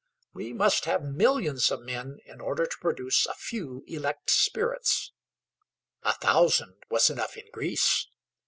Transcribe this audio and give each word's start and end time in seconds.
We 0.33 0.51
must 0.51 0.85
have 0.85 1.03
millions 1.03 1.69
of 1.69 1.81
men 1.81 2.17
in 2.25 2.41
order 2.41 2.65
to 2.65 2.77
produce 2.79 3.27
a 3.27 3.35
few 3.35 3.83
elect 3.85 4.31
spirits: 4.31 5.11
a 6.01 6.13
thousand 6.13 6.77
was 6.89 7.11
enough 7.11 7.37
in 7.37 7.45
Greece. 7.53 8.07